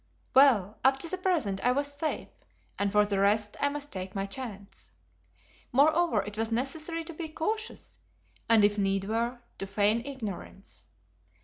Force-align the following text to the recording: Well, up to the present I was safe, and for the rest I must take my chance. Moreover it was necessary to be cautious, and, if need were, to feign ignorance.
Well, 0.33 0.79
up 0.83 0.97
to 0.97 1.07
the 1.07 1.19
present 1.19 1.63
I 1.63 1.71
was 1.73 1.93
safe, 1.93 2.29
and 2.79 2.91
for 2.91 3.05
the 3.05 3.19
rest 3.19 3.55
I 3.59 3.69
must 3.69 3.91
take 3.91 4.15
my 4.15 4.25
chance. 4.25 4.89
Moreover 5.71 6.23
it 6.23 6.39
was 6.39 6.51
necessary 6.51 7.03
to 7.03 7.13
be 7.13 7.27
cautious, 7.29 7.99
and, 8.49 8.63
if 8.63 8.79
need 8.79 9.03
were, 9.07 9.41
to 9.59 9.67
feign 9.67 10.01
ignorance. 10.03 10.87